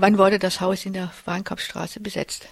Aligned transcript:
Wann 0.00 0.16
wurde 0.16 0.38
das 0.38 0.62
Haus 0.62 0.86
in 0.86 0.94
der 0.94 1.12
Warnkopfstraße 1.26 2.00
besetzt? 2.00 2.48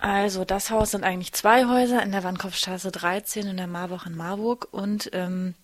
Also 0.00 0.44
das 0.44 0.70
Haus 0.70 0.90
sind 0.90 1.04
eigentlich 1.04 1.32
zwei 1.32 1.66
Häuser 1.66 2.02
in 2.02 2.10
der 2.10 2.24
Warnkopfstraße 2.24 2.90
13 2.90 3.46
in 3.46 3.56
der 3.58 3.68
Marburg 3.68 4.06
in 4.06 4.16
Marburg 4.16 4.66
und 4.72 5.08
ähm, 5.12 5.54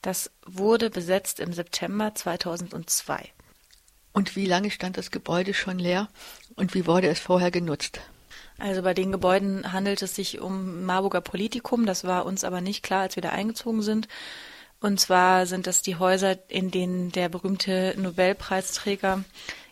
das 0.00 0.30
wurde 0.46 0.88
besetzt 0.88 1.38
im 1.38 1.52
September 1.52 2.14
2002. 2.14 3.28
Und 4.14 4.36
wie 4.36 4.46
lange 4.46 4.70
stand 4.70 4.96
das 4.96 5.10
Gebäude 5.10 5.52
schon 5.52 5.78
leer 5.78 6.08
und 6.56 6.72
wie 6.72 6.86
wurde 6.86 7.08
es 7.08 7.20
vorher 7.20 7.50
genutzt? 7.50 8.00
Also 8.58 8.80
bei 8.80 8.94
den 8.94 9.12
Gebäuden 9.12 9.74
handelt 9.74 10.00
es 10.00 10.14
sich 10.14 10.40
um 10.40 10.84
Marburger 10.84 11.20
Politikum, 11.20 11.84
das 11.84 12.04
war 12.04 12.24
uns 12.24 12.42
aber 12.42 12.62
nicht 12.62 12.82
klar, 12.82 13.02
als 13.02 13.16
wir 13.16 13.22
da 13.22 13.30
eingezogen 13.30 13.82
sind. 13.82 14.08
Und 14.80 14.98
zwar 14.98 15.44
sind 15.44 15.66
das 15.66 15.82
die 15.82 15.96
Häuser, 15.96 16.38
in 16.48 16.70
denen 16.70 17.12
der 17.12 17.28
berühmte 17.28 17.94
Nobelpreisträger 17.98 19.24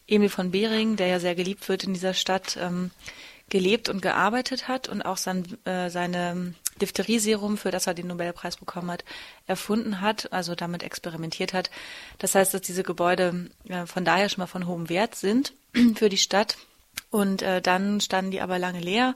Emil 0.09 0.29
von 0.31 0.51
Behring, 0.51 0.97
der 0.97 1.07
ja 1.07 1.21
sehr 1.21 1.35
geliebt 1.35 1.69
wird 1.69 1.85
in 1.85 1.95
dieser 1.95 2.15
Stadt, 2.15 2.59
ähm, 2.61 2.91
gelebt 3.51 3.89
und 3.89 4.03
gearbeitet 4.03 4.69
hat 4.69 4.89
und 4.89 5.03
auch 5.03 5.17
sein, 5.17 5.45
äh, 5.65 5.89
seine 5.89 6.55
Diphtherie-Serum, 6.81 7.57
für 7.57 7.71
das 7.71 7.87
er 7.87 7.95
den 7.95 8.09
Nobelpreis 8.09 8.57
bekommen 8.57 8.91
hat, 8.91 9.05
erfunden 9.47 10.01
hat, 10.01 10.33
also 10.33 10.55
damit 10.55 10.83
experimentiert 10.83 11.53
hat. 11.53 11.71
Das 12.19 12.35
heißt, 12.35 12.53
dass 12.53 12.61
diese 12.61 12.83
Gebäude 12.83 13.51
äh, 13.69 13.87
von 13.87 14.05
daher 14.05 14.29
schon 14.29 14.43
mal 14.43 14.47
von 14.47 14.67
hohem 14.67 14.89
Wert 14.89 15.15
sind 15.15 15.55
für 15.95 16.09
die 16.09 16.19
Stadt. 16.19 16.57
Und 17.11 17.43
äh, 17.43 17.63
dann 17.63 18.01
standen 18.01 18.33
die 18.33 18.41
aber 18.41 18.59
lange 18.59 18.81
leer, 18.81 19.15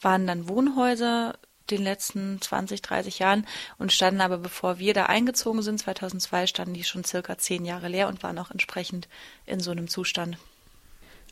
waren 0.00 0.26
dann 0.26 0.48
Wohnhäuser 0.48 1.34
den 1.76 1.84
letzten 1.84 2.40
20, 2.40 2.82
30 2.82 3.18
Jahren 3.18 3.46
und 3.78 3.92
standen 3.92 4.20
aber, 4.20 4.38
bevor 4.38 4.78
wir 4.78 4.94
da 4.94 5.06
eingezogen 5.06 5.62
sind, 5.62 5.78
2002, 5.78 6.46
standen 6.46 6.74
die 6.74 6.84
schon 6.84 7.04
circa 7.04 7.38
zehn 7.38 7.64
Jahre 7.64 7.88
leer 7.88 8.08
und 8.08 8.22
waren 8.22 8.38
auch 8.38 8.50
entsprechend 8.50 9.08
in 9.46 9.60
so 9.60 9.70
einem 9.70 9.88
Zustand. 9.88 10.38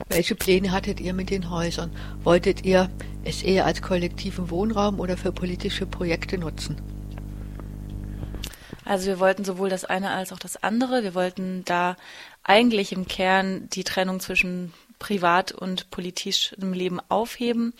Welche 0.08 0.34
Pläne 0.34 0.72
hattet 0.72 1.00
ihr 1.00 1.12
mit 1.12 1.30
den 1.30 1.50
Häusern? 1.50 1.90
Wolltet 2.22 2.64
ihr 2.64 2.90
es 3.22 3.42
eher 3.42 3.66
als 3.66 3.82
kollektiven 3.82 4.50
Wohnraum 4.50 4.98
oder 4.98 5.16
für 5.16 5.32
politische 5.32 5.86
Projekte 5.86 6.38
nutzen? 6.38 6.80
Also 8.84 9.06
wir 9.06 9.20
wollten 9.20 9.44
sowohl 9.44 9.68
das 9.68 9.84
eine 9.84 10.10
als 10.10 10.32
auch 10.32 10.38
das 10.38 10.62
andere. 10.62 11.02
Wir 11.02 11.14
wollten 11.14 11.64
da 11.64 11.96
eigentlich 12.42 12.92
im 12.92 13.06
Kern 13.06 13.68
die 13.70 13.84
Trennung 13.84 14.20
zwischen 14.20 14.72
privat 14.98 15.52
und 15.52 15.90
politischem 15.90 16.72
Leben 16.72 17.00
aufheben. 17.08 17.74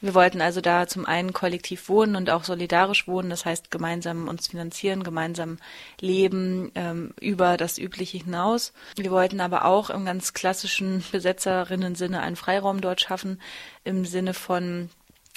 Wir 0.00 0.14
wollten 0.14 0.40
also 0.40 0.60
da 0.60 0.86
zum 0.86 1.04
einen 1.04 1.32
kollektiv 1.32 1.88
wohnen 1.88 2.16
und 2.16 2.30
auch 2.30 2.44
solidarisch 2.44 3.06
wohnen, 3.06 3.30
das 3.30 3.44
heißt 3.44 3.70
gemeinsam 3.70 4.28
uns 4.28 4.48
finanzieren, 4.48 5.02
gemeinsam 5.02 5.58
leben 6.00 6.72
ähm, 6.74 7.12
über 7.20 7.56
das 7.56 7.76
Übliche 7.76 8.18
hinaus. 8.18 8.72
Wir 8.96 9.10
wollten 9.10 9.40
aber 9.40 9.66
auch 9.66 9.90
im 9.90 10.06
ganz 10.06 10.32
klassischen 10.32 11.04
Besetzerinnen-Sinne 11.12 12.20
einen 12.20 12.36
Freiraum 12.36 12.80
dort 12.80 13.00
schaffen, 13.02 13.40
im 13.84 14.06
Sinne 14.06 14.32
von 14.32 14.88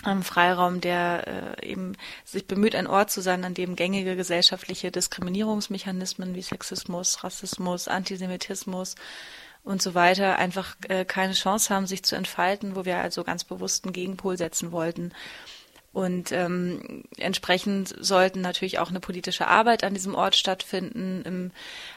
einem 0.03 0.23
Freiraum, 0.23 0.81
der 0.81 1.55
äh, 1.61 1.71
eben 1.71 1.93
sich 2.25 2.45
bemüht, 2.47 2.75
ein 2.75 2.87
Ort 2.87 3.11
zu 3.11 3.21
sein, 3.21 3.45
an 3.45 3.53
dem 3.53 3.75
gängige 3.75 4.15
gesellschaftliche 4.15 4.91
Diskriminierungsmechanismen 4.91 6.35
wie 6.35 6.41
Sexismus, 6.41 7.23
Rassismus, 7.23 7.87
Antisemitismus, 7.87 8.95
und 9.63 9.81
so 9.81 9.95
weiter 9.95 10.37
einfach 10.37 10.75
äh, 10.89 11.05
keine 11.05 11.33
Chance 11.33 11.73
haben, 11.73 11.87
sich 11.87 12.03
zu 12.03 12.15
entfalten, 12.15 12.75
wo 12.75 12.85
wir 12.85 12.97
also 12.97 13.23
ganz 13.23 13.43
bewusst 13.43 13.85
einen 13.85 13.93
Gegenpol 13.93 14.37
setzen 14.37 14.71
wollten. 14.71 15.13
Und 15.93 16.31
ähm, 16.31 17.03
entsprechend 17.17 17.95
sollten 17.99 18.41
natürlich 18.41 18.79
auch 18.79 18.89
eine 18.89 18.99
politische 18.99 19.47
Arbeit 19.47 19.83
an 19.83 19.93
diesem 19.93 20.15
Ort 20.15 20.35
stattfinden, 20.35 21.21
im, 21.23 21.51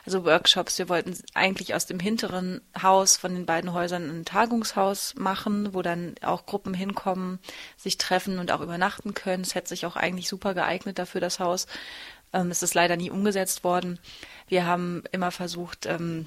also 0.05 0.27
Workshops. 0.27 0.78
Wir 0.78 0.91
wollten 0.91 1.17
eigentlich 1.33 1.75
aus 1.75 1.86
dem 1.86 1.98
hinteren 1.98 2.61
Haus 2.81 3.17
von 3.17 3.34
den 3.34 3.47
beiden 3.47 3.73
Häusern 3.73 4.11
ein 4.11 4.27
Tagungshaus 4.27 5.14
machen, 5.17 5.73
wo 5.73 5.80
dann 5.80 6.14
auch 6.20 6.45
Gruppen 6.45 6.75
hinkommen, 6.75 7.39
sich 7.78 7.97
treffen 7.97 8.39
und 8.39 8.53
auch 8.53 8.61
übernachten 8.61 9.14
können. 9.14 9.42
Es 9.45 9.55
hätte 9.55 9.70
sich 9.70 9.86
auch 9.86 9.97
eigentlich 9.97 10.28
super 10.28 10.53
geeignet 10.53 10.98
dafür, 10.98 11.23
das 11.23 11.41
Haus. 11.41 11.67
Ähm, 12.35 12.51
es 12.51 12.63
ist 12.63 12.74
leider 12.74 12.98
nie 12.98 13.11
umgesetzt 13.11 13.64
worden. 13.64 13.98
Wir 14.46 14.67
haben 14.67 15.05
immer 15.11 15.30
versucht, 15.30 15.86
ähm, 15.86 16.27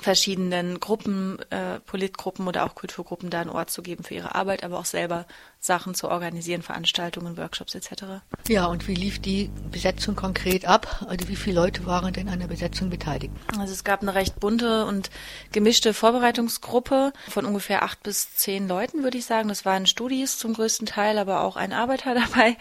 verschiedenen 0.00 0.80
Gruppen, 0.80 1.38
äh, 1.50 1.80
Politgruppen 1.80 2.48
oder 2.48 2.64
auch 2.64 2.74
Kulturgruppen 2.74 3.30
da 3.30 3.40
einen 3.40 3.50
Ort 3.50 3.70
zu 3.70 3.82
geben 3.82 4.02
für 4.04 4.14
ihre 4.14 4.34
Arbeit, 4.34 4.64
aber 4.64 4.78
auch 4.78 4.84
selber 4.86 5.26
Sachen 5.60 5.94
zu 5.94 6.08
organisieren, 6.08 6.62
Veranstaltungen, 6.62 7.36
Workshops 7.36 7.74
etc. 7.74 8.22
Ja, 8.48 8.66
und 8.66 8.88
wie 8.88 8.94
lief 8.94 9.20
die 9.20 9.50
Besetzung 9.70 10.16
konkret 10.16 10.64
ab? 10.64 11.04
Also 11.08 11.28
wie 11.28 11.36
viele 11.36 11.56
Leute 11.56 11.84
waren 11.84 12.12
denn 12.12 12.28
an 12.28 12.40
der 12.40 12.46
Besetzung 12.46 12.88
beteiligt? 12.88 13.32
Also 13.58 13.72
es 13.72 13.84
gab 13.84 14.00
eine 14.00 14.14
recht 14.14 14.40
bunte 14.40 14.86
und 14.86 15.10
gemischte 15.52 15.92
Vorbereitungsgruppe 15.92 17.12
von 17.28 17.44
ungefähr 17.44 17.82
acht 17.82 18.02
bis 18.02 18.34
zehn 18.34 18.68
Leuten, 18.68 19.02
würde 19.02 19.18
ich 19.18 19.26
sagen. 19.26 19.48
Das 19.48 19.66
waren 19.66 19.86
Studis 19.86 20.38
zum 20.38 20.54
größten 20.54 20.86
Teil, 20.86 21.18
aber 21.18 21.42
auch 21.42 21.56
ein 21.56 21.72
Arbeiter 21.74 22.14
dabei 22.14 22.56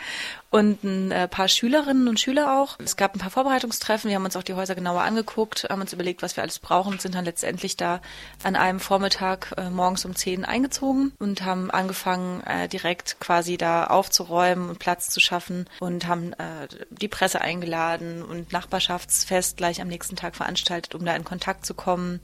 und 0.49 0.83
ein 0.83 1.11
äh, 1.11 1.27
paar 1.27 1.47
Schülerinnen 1.47 2.07
und 2.07 2.19
Schüler 2.19 2.59
auch. 2.59 2.77
Es 2.79 2.97
gab 2.97 3.15
ein 3.15 3.19
paar 3.19 3.29
Vorbereitungstreffen, 3.29 4.09
wir 4.09 4.15
haben 4.15 4.25
uns 4.25 4.35
auch 4.35 4.43
die 4.43 4.55
Häuser 4.55 4.75
genauer 4.75 5.01
angeguckt, 5.01 5.67
haben 5.69 5.81
uns 5.81 5.93
überlegt, 5.93 6.21
was 6.21 6.35
wir 6.35 6.43
alles 6.43 6.59
brauchen 6.59 6.93
und 6.93 7.01
sind 7.01 7.15
dann 7.15 7.25
letztendlich 7.25 7.77
da 7.77 8.01
an 8.43 8.55
einem 8.55 8.79
Vormittag 8.79 9.53
äh, 9.57 9.69
morgens 9.69 10.05
um 10.05 10.15
zehn 10.15 10.45
eingezogen 10.45 11.13
und 11.19 11.43
haben 11.43 11.69
angefangen, 11.71 12.41
äh, 12.45 12.67
direkt 12.67 12.88
quasi 12.95 13.57
da 13.57 13.87
aufzuräumen 13.87 14.69
und 14.69 14.79
Platz 14.79 15.09
zu 15.09 15.19
schaffen 15.19 15.69
und 15.79 16.07
haben 16.07 16.33
äh, 16.33 16.67
die 16.89 17.07
Presse 17.07 17.41
eingeladen 17.41 18.23
und 18.23 18.51
Nachbarschaftsfest 18.51 19.57
gleich 19.57 19.81
am 19.81 19.87
nächsten 19.87 20.15
Tag 20.15 20.35
veranstaltet, 20.35 20.95
um 20.95 21.05
da 21.05 21.15
in 21.15 21.23
Kontakt 21.23 21.65
zu 21.65 21.73
kommen. 21.73 22.19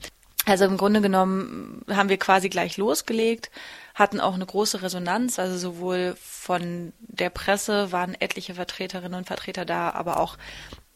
Also 0.46 0.64
im 0.64 0.76
Grunde 0.76 1.00
genommen 1.00 1.82
haben 1.90 2.08
wir 2.08 2.18
quasi 2.18 2.48
gleich 2.48 2.76
losgelegt, 2.76 3.50
hatten 3.94 4.20
auch 4.20 4.34
eine 4.34 4.46
große 4.46 4.80
Resonanz, 4.80 5.40
also 5.40 5.58
sowohl 5.58 6.16
von 6.20 6.92
der 7.00 7.30
Presse 7.30 7.90
waren 7.90 8.14
etliche 8.14 8.54
Vertreterinnen 8.54 9.18
und 9.18 9.26
Vertreter 9.26 9.64
da, 9.64 9.90
aber 9.90 10.20
auch 10.20 10.36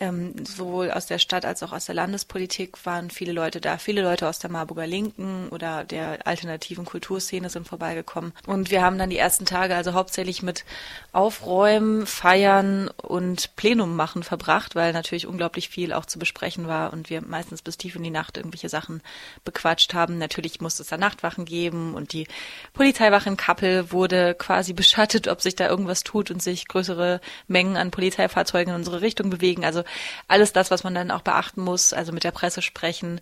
ähm, 0.01 0.35
sowohl 0.47 0.91
aus 0.91 1.07
der 1.07 1.19
Stadt 1.19 1.45
als 1.45 1.63
auch 1.63 1.73
aus 1.73 1.85
der 1.85 1.95
Landespolitik 1.95 2.87
waren 2.87 3.11
viele 3.11 3.33
Leute 3.33 3.61
da. 3.61 3.77
Viele 3.77 4.01
Leute 4.01 4.27
aus 4.27 4.39
der 4.39 4.51
Marburger 4.51 4.87
Linken 4.87 5.49
oder 5.51 5.85
der 5.85 6.27
alternativen 6.27 6.87
Kulturszene 6.87 7.51
sind 7.51 7.69
vorbeigekommen. 7.69 8.33
Und 8.47 8.71
wir 8.71 8.83
haben 8.83 8.97
dann 8.97 9.11
die 9.11 9.19
ersten 9.19 9.45
Tage 9.45 9.77
also 9.77 9.93
hauptsächlich 9.93 10.43
mit 10.43 10.65
Aufräumen, 11.13 12.07
Feiern 12.07 12.89
und 12.97 13.55
Plenum 13.57 13.95
machen 13.95 14.23
verbracht, 14.23 14.75
weil 14.75 14.95
natürlich 14.95 15.27
unglaublich 15.27 15.69
viel 15.69 15.93
auch 15.93 16.07
zu 16.07 16.19
besprechen 16.19 16.67
war 16.67 16.95
und 16.95 17.11
wir 17.11 17.21
meistens 17.21 17.61
bis 17.61 17.77
tief 17.77 17.95
in 17.95 18.03
die 18.03 18.11
Nacht 18.11 18.39
irgendwelche 18.39 18.71
Sachen 18.71 19.03
bequatscht 19.45 19.93
haben. 19.93 20.17
Natürlich 20.17 20.63
musste 20.63 20.83
es 20.83 20.89
da 20.89 20.97
Nachtwachen 20.97 21.45
geben 21.45 21.95
und 21.95 22.15
die 22.15 22.27
Polizeiwache 22.73 23.29
in 23.29 23.37
Kappel 23.37 23.93
wurde 23.93 24.35
quasi 24.35 24.73
beschattet, 24.81 25.29
ob 25.29 25.43
sich 25.43 25.57
da 25.57 25.69
irgendwas 25.69 26.05
tut 26.05 26.31
und 26.31 26.43
sich 26.43 26.69
größere 26.69 27.21
Mengen 27.49 27.77
an 27.77 27.91
Polizeifahrzeugen 27.91 28.73
in 28.73 28.81
unsere 28.81 29.03
Richtung 29.03 29.29
bewegen. 29.29 29.63
Also 29.63 29.83
alles 30.29 30.53
das, 30.53 30.71
was 30.71 30.85
man 30.85 30.95
dann 30.95 31.11
auch 31.11 31.23
beachten 31.23 31.63
muss, 31.63 31.93
also 31.93 32.13
mit 32.13 32.25
der 32.25 32.31
Presse 32.31 32.63
sprechen, 32.63 33.21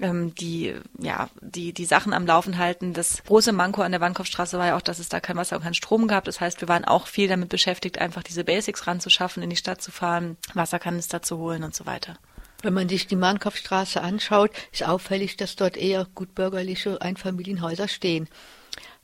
ähm, 0.00 0.34
die 0.34 0.74
ja 0.98 1.28
die 1.40 1.72
die 1.72 1.84
Sachen 1.84 2.12
am 2.12 2.26
Laufen 2.26 2.58
halten. 2.58 2.92
Das 2.92 3.22
große 3.24 3.52
Manko 3.52 3.82
an 3.82 3.92
der 3.92 4.00
Wandkopfstraße 4.00 4.58
war 4.58 4.66
ja 4.68 4.76
auch, 4.76 4.82
dass 4.82 4.98
es 4.98 5.08
da 5.08 5.20
kein 5.20 5.36
Wasser 5.36 5.56
und 5.56 5.62
kein 5.62 5.74
Strom 5.74 6.08
gab. 6.08 6.24
Das 6.24 6.40
heißt, 6.40 6.60
wir 6.60 6.68
waren 6.68 6.84
auch 6.84 7.06
viel 7.06 7.28
damit 7.28 7.48
beschäftigt, 7.48 7.98
einfach 7.98 8.22
diese 8.22 8.44
Basics 8.44 8.86
ranzuschaffen, 8.86 9.42
in 9.42 9.50
die 9.50 9.56
Stadt 9.56 9.82
zu 9.82 9.90
fahren, 9.90 10.36
Wasserkanister 10.54 11.22
zu 11.22 11.38
holen 11.38 11.64
und 11.64 11.74
so 11.74 11.86
weiter. 11.86 12.16
Wenn 12.62 12.74
man 12.74 12.88
sich 12.88 13.06
die 13.06 13.16
Mahnkopfstraße 13.16 14.00
anschaut, 14.00 14.50
ist 14.72 14.84
auffällig, 14.84 15.36
dass 15.36 15.54
dort 15.54 15.76
eher 15.76 16.06
gutbürgerliche 16.14 17.00
Einfamilienhäuser 17.00 17.86
stehen. 17.86 18.28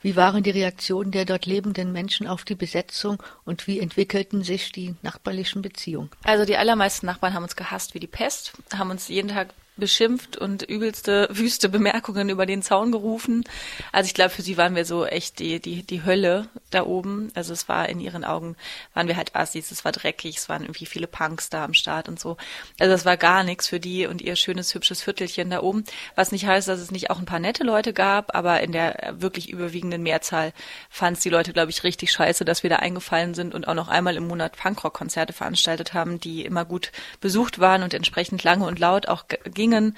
Wie 0.05 0.17
waren 0.17 0.43
die 0.43 0.51
Reaktionen 0.51 1.13
der 1.13 1.25
dort 1.25 1.47
lebenden 1.47 1.91
Menschen 1.91 2.27
auf 2.27 2.45
die 2.45 2.55
Besetzung 2.55 3.23
und 3.47 3.67
wie 3.67 3.81
entwickelten 3.81 4.45
sich 4.45 4.71
die 4.71 4.97
nachbarlichen 5.01 5.63
Beziehungen? 5.63 6.11
Also 6.25 6.45
die 6.45 6.59
allermeisten 6.59 7.07
Nachbarn 7.07 7.33
haben 7.33 7.43
uns 7.43 7.57
gehasst 7.57 7.95
wie 7.95 8.01
die 8.01 8.07
Pest, 8.07 8.53
haben 8.77 8.91
uns 8.91 9.09
jeden 9.09 9.29
Tag 9.29 9.55
beschimpft 9.79 10.37
und 10.37 10.63
übelste 10.63 11.29
wüste 11.31 11.71
Bemerkungen 11.71 12.29
über 12.29 12.45
den 12.45 12.61
Zaun 12.61 12.93
gerufen. 12.93 13.45
Also 13.93 14.09
ich 14.09 14.13
glaube, 14.13 14.29
für 14.29 14.43
sie 14.43 14.59
waren 14.59 14.77
wir 14.77 14.85
so 14.85 15.07
echt 15.07 15.39
die, 15.39 15.59
die, 15.59 15.83
die 15.83 16.05
Hölle 16.05 16.49
da 16.75 16.85
oben. 16.85 17.31
Also 17.35 17.53
es 17.53 17.69
war 17.69 17.89
in 17.89 18.01
ihren 18.01 18.25
Augen, 18.25 18.57
waren 18.93 19.09
wir 19.09 19.17
halt 19.17 19.35
Assis, 19.35 19.71
es 19.71 19.85
war 19.85 19.93
dreckig, 19.93 20.37
es 20.37 20.49
waren 20.49 20.63
irgendwie 20.63 20.87
viele 20.87 21.07
Punks 21.07 21.51
da 21.51 21.65
am 21.65 21.75
Start 21.75 22.09
und 22.09 22.21
so. 22.21 22.37
Also 22.79 22.93
es 22.95 23.05
war 23.05 23.17
gar 23.17 23.45
nichts 23.45 23.69
für 23.69 23.81
die 23.81 24.07
und 24.07 24.23
ihr 24.23 24.37
schönes, 24.37 24.75
hübsches 24.75 25.03
Viertelchen 25.03 25.51
da 25.51 25.63
oben. 25.63 25.85
Was 26.15 26.33
nicht 26.33 26.47
heißt, 26.47 26.69
dass 26.69 26.81
es 26.81 26.91
nicht 26.91 27.11
auch 27.11 27.19
ein 27.19 27.27
paar 27.27 27.39
nette 27.39 27.65
Leute 27.65 27.93
gab, 27.93 28.35
aber 28.35 28.61
in 28.61 28.73
der 28.73 29.15
wirklich 29.19 29.51
überwiegenden 29.51 30.03
Mehrzahl 30.03 30.53
fand 30.91 31.17
es 31.17 31.23
die 31.23 31.31
Leute, 31.31 31.53
glaube 31.53 31.71
ich, 31.71 31.85
richtig 31.85 32.13
scheiße, 32.13 32.45
dass 32.45 32.63
wir 32.63 32.71
da 32.71 32.77
eingefallen 32.77 33.35
sind 33.35 33.55
und 33.55 33.69
auch 33.69 33.75
noch 33.75 33.89
einmal 33.89 34.17
im 34.17 34.27
Monat 34.27 34.57
Punkrock-Konzerte 34.57 35.33
veranstaltet 35.33 35.95
haben, 35.95 36.21
die 36.21 36.45
immer 36.45 36.65
gut 36.65 36.93
besucht 37.21 37.59
waren 37.59 37.83
und 37.83 37.95
entsprechend 37.95 38.43
lange 38.45 38.67
und 38.67 38.79
laut 38.79 39.09
auch 39.09 39.25
gingen. 39.45 39.97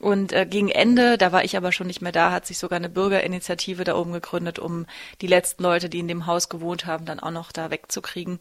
Und 0.00 0.32
äh, 0.32 0.46
gegen 0.46 0.68
Ende, 0.68 1.18
da 1.18 1.32
war 1.32 1.42
ich 1.42 1.56
aber 1.56 1.72
schon 1.72 1.88
nicht 1.88 2.02
mehr 2.02 2.12
da, 2.12 2.30
hat 2.30 2.46
sich 2.46 2.58
sogar 2.58 2.76
eine 2.76 2.88
Bürgerinitiative 2.88 3.82
da 3.82 3.96
oben 3.96 4.12
gegründet, 4.12 4.60
um 4.60 4.86
die 5.20 5.26
letzten 5.26 5.64
Leute, 5.64 5.88
die 5.88 5.98
in 5.98 6.06
dem 6.06 6.26
Haus 6.26 6.48
gewohnt 6.48 6.86
haben, 6.86 7.04
dann 7.04 7.18
auch 7.18 7.32
noch 7.32 7.50
da 7.50 7.72
wegzukriegen. 7.72 8.38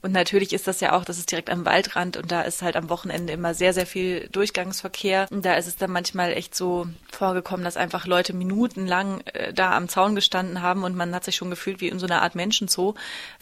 Und 0.00 0.12
natürlich 0.12 0.54
ist 0.54 0.66
das 0.66 0.80
ja 0.80 0.96
auch, 0.96 1.04
das 1.04 1.18
ist 1.18 1.30
direkt 1.30 1.50
am 1.50 1.66
Waldrand 1.66 2.16
und 2.16 2.32
da 2.32 2.40
ist 2.40 2.62
halt 2.62 2.76
am 2.76 2.88
Wochenende 2.88 3.34
immer 3.34 3.52
sehr, 3.52 3.74
sehr 3.74 3.86
viel 3.86 4.28
Durchgangsverkehr. 4.32 5.26
Und 5.30 5.44
da 5.44 5.54
ist 5.56 5.66
es 5.66 5.76
dann 5.76 5.90
manchmal 5.90 6.32
echt 6.32 6.54
so 6.54 6.86
vorgekommen, 7.12 7.64
dass 7.64 7.76
einfach 7.76 8.06
Leute 8.06 8.32
minutenlang 8.32 9.20
äh, 9.34 9.52
da 9.52 9.76
am 9.76 9.90
Zaun 9.90 10.14
gestanden 10.14 10.62
haben 10.62 10.84
und 10.84 10.96
man 10.96 11.14
hat 11.14 11.24
sich 11.24 11.36
schon 11.36 11.50
gefühlt 11.50 11.82
wie 11.82 11.88
in 11.88 11.98
so 11.98 12.06
einer 12.06 12.22
Art 12.22 12.34
Menschenzoo, 12.34 12.94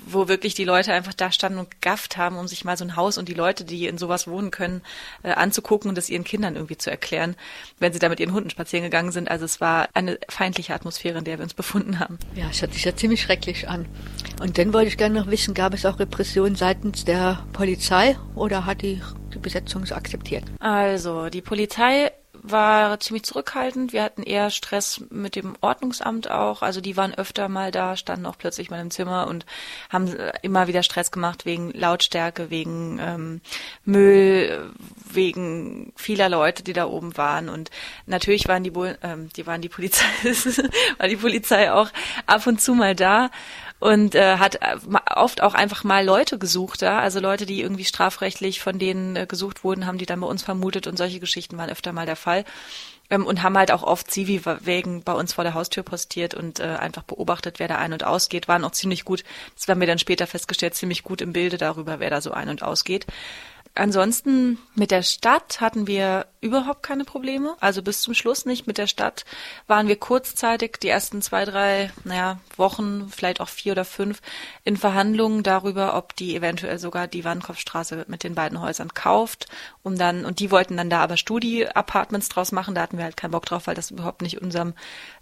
wo 0.04 0.26
wirklich 0.26 0.54
die 0.54 0.64
Leute 0.64 0.92
einfach 0.92 1.14
da 1.14 1.30
standen 1.30 1.60
und 1.60 1.80
gafft 1.80 2.16
haben, 2.16 2.38
um 2.38 2.48
sich 2.48 2.64
mal 2.64 2.76
so 2.76 2.84
ein 2.84 2.96
Haus 2.96 3.18
und 3.18 3.28
die 3.28 3.34
Leute, 3.34 3.64
die 3.64 3.86
in 3.86 3.98
sowas 3.98 4.26
wohnen 4.26 4.50
können, 4.50 4.82
äh, 5.22 5.30
anzugucken 5.30 5.88
und 5.88 5.96
das 5.96 6.10
ihren 6.10 6.24
Kindern 6.24 6.56
irgendwie 6.56 6.76
zu 6.76 6.90
erklären 6.90 7.36
wenn 7.78 7.92
sie 7.92 7.98
da 7.98 8.08
mit 8.08 8.20
ihren 8.20 8.32
Hunden 8.32 8.50
spazieren 8.50 8.84
gegangen 8.84 9.12
sind. 9.12 9.30
Also 9.30 9.44
es 9.44 9.60
war 9.60 9.88
eine 9.94 10.18
feindliche 10.28 10.74
Atmosphäre, 10.74 11.18
in 11.18 11.24
der 11.24 11.38
wir 11.38 11.44
uns 11.44 11.54
befunden 11.54 11.98
haben. 11.98 12.18
Ja, 12.34 12.46
es 12.50 12.62
hört 12.62 12.72
sich 12.74 12.84
ja 12.84 12.94
ziemlich 12.94 13.22
schrecklich 13.22 13.68
an. 13.68 13.86
Und 14.40 14.58
dann 14.58 14.72
wollte 14.72 14.88
ich 14.88 14.96
gerne 14.96 15.18
noch 15.20 15.30
wissen, 15.30 15.54
gab 15.54 15.74
es 15.74 15.86
auch 15.86 15.98
Repressionen 15.98 16.56
seitens 16.56 17.04
der 17.04 17.44
Polizei 17.52 18.16
oder 18.34 18.66
hat 18.66 18.82
die 18.82 19.00
die 19.34 19.38
Besetzung 19.38 19.86
so 19.86 19.94
akzeptiert? 19.94 20.44
Also, 20.60 21.28
die 21.28 21.42
Polizei 21.42 22.12
war 22.42 22.98
ziemlich 23.00 23.22
zurückhaltend. 23.22 23.92
Wir 23.92 24.02
hatten 24.02 24.22
eher 24.22 24.50
Stress 24.50 25.02
mit 25.10 25.36
dem 25.36 25.54
Ordnungsamt 25.60 26.30
auch. 26.30 26.62
Also 26.62 26.80
die 26.80 26.96
waren 26.96 27.14
öfter 27.14 27.48
mal 27.48 27.70
da, 27.70 27.96
standen 27.96 28.26
auch 28.26 28.36
plötzlich 28.36 28.70
mal 28.70 28.80
im 28.80 28.90
Zimmer 28.90 29.28
und 29.28 29.46
haben 29.90 30.08
äh, 30.08 30.32
immer 30.42 30.66
wieder 30.66 30.82
Stress 30.82 31.10
gemacht 31.10 31.46
wegen 31.46 31.70
Lautstärke, 31.70 32.50
wegen 32.50 32.98
ähm, 33.00 33.40
Müll, 33.84 34.70
wegen 35.10 35.92
vieler 35.96 36.28
Leute, 36.28 36.62
die 36.64 36.72
da 36.72 36.86
oben 36.86 37.16
waren. 37.16 37.48
Und 37.48 37.70
natürlich 38.06 38.48
waren 38.48 38.64
die, 38.64 38.72
ähm, 39.02 39.28
die 39.36 39.46
waren 39.46 39.62
die 39.62 39.68
Polizei, 39.68 40.04
war 40.98 41.08
die 41.08 41.16
Polizei 41.16 41.72
auch 41.72 41.90
ab 42.26 42.46
und 42.46 42.60
zu 42.60 42.74
mal 42.74 42.96
da 42.96 43.30
und 43.82 44.14
äh, 44.14 44.36
hat 44.36 44.62
äh, 44.62 44.76
oft 45.16 45.42
auch 45.42 45.54
einfach 45.54 45.82
mal 45.82 46.04
Leute 46.04 46.38
gesucht 46.38 46.82
da, 46.82 47.00
also 47.00 47.18
Leute, 47.18 47.46
die 47.46 47.60
irgendwie 47.60 47.84
strafrechtlich 47.84 48.60
von 48.60 48.78
denen 48.78 49.16
äh, 49.16 49.26
gesucht 49.26 49.64
wurden, 49.64 49.86
haben 49.86 49.98
die 49.98 50.06
dann 50.06 50.20
bei 50.20 50.26
uns 50.28 50.44
vermutet 50.44 50.86
und 50.86 50.96
solche 50.96 51.18
Geschichten 51.18 51.58
waren 51.58 51.68
öfter 51.68 51.92
mal 51.92 52.06
der 52.06 52.14
Fall. 52.14 52.44
Ähm, 53.10 53.26
und 53.26 53.42
haben 53.42 53.58
halt 53.58 53.72
auch 53.72 53.82
oft 53.82 54.08
Zivi-Wägen 54.08 55.02
bei 55.02 55.14
uns 55.14 55.32
vor 55.32 55.42
der 55.42 55.54
Haustür 55.54 55.82
postiert 55.82 56.32
und 56.32 56.60
äh, 56.60 56.62
einfach 56.62 57.02
beobachtet, 57.02 57.58
wer 57.58 57.66
da 57.66 57.78
ein- 57.78 57.92
und 57.92 58.04
ausgeht, 58.04 58.46
waren 58.46 58.62
auch 58.62 58.70
ziemlich 58.70 59.04
gut, 59.04 59.24
das 59.56 59.66
haben 59.66 59.80
wir 59.80 59.88
dann 59.88 59.98
später 59.98 60.28
festgestellt, 60.28 60.76
ziemlich 60.76 61.02
gut 61.02 61.20
im 61.20 61.32
Bilde 61.32 61.58
darüber, 61.58 61.98
wer 61.98 62.10
da 62.10 62.20
so 62.20 62.30
ein- 62.30 62.50
und 62.50 62.62
ausgeht. 62.62 63.06
Ansonsten 63.74 64.58
mit 64.74 64.90
der 64.90 65.02
Stadt 65.02 65.60
hatten 65.60 65.86
wir 65.86 66.26
überhaupt 66.42 66.82
keine 66.82 67.04
Probleme, 67.04 67.54
also 67.60 67.82
bis 67.82 68.02
zum 68.02 68.14
Schluss 68.14 68.44
nicht. 68.44 68.66
Mit 68.66 68.76
der 68.76 68.88
Stadt 68.88 69.24
waren 69.68 69.86
wir 69.86 69.96
kurzzeitig 69.96 70.78
die 70.82 70.88
ersten 70.88 71.22
zwei, 71.22 71.44
drei, 71.44 71.90
naja, 72.04 72.40
Wochen, 72.56 73.08
vielleicht 73.08 73.40
auch 73.40 73.48
vier 73.48 73.72
oder 73.72 73.84
fünf 73.84 74.20
in 74.64 74.76
Verhandlungen 74.76 75.44
darüber, 75.44 75.96
ob 75.96 76.16
die 76.16 76.34
eventuell 76.34 76.78
sogar 76.78 77.06
die 77.06 77.24
Wandenkopfstraße 77.24 78.04
mit 78.08 78.24
den 78.24 78.34
beiden 78.34 78.60
Häusern 78.60 78.92
kauft, 78.92 79.46
um 79.82 79.96
dann, 79.96 80.24
und 80.24 80.40
die 80.40 80.50
wollten 80.50 80.76
dann 80.76 80.90
da 80.90 81.00
aber 81.00 81.16
Studi-Apartments 81.16 82.28
draus 82.28 82.50
machen, 82.50 82.74
da 82.74 82.82
hatten 82.82 82.98
wir 82.98 83.04
halt 83.04 83.16
keinen 83.16 83.30
Bock 83.30 83.46
drauf, 83.46 83.68
weil 83.68 83.76
das 83.76 83.92
überhaupt 83.92 84.20
nicht 84.20 84.42
unserem, 84.42 84.74